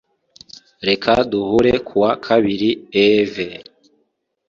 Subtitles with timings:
[0.87, 2.69] Reka duhure kuwa kabiri
[3.01, 3.59] Eevee